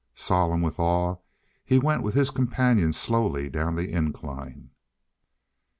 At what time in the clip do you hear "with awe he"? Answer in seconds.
0.63-1.77